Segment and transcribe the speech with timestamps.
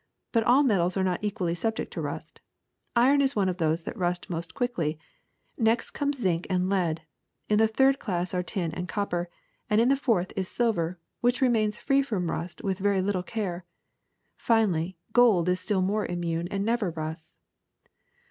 [0.31, 2.41] But all metals are not equally subject to rust.
[2.95, 4.97] Iron is one of those that rust most quickly;
[5.59, 7.03] next come zinc and lead;
[7.49, 9.29] in the third class are tin and copper;
[9.69, 13.63] and in the fourth is silver, which remains free from rust with very little care;
[14.37, 17.37] finally, gold is still more immune and never rusts.